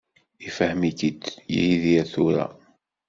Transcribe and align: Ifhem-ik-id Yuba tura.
Ifhem-ik-id 0.47 1.21
Yuba 1.55 2.03
tura. 2.11 2.45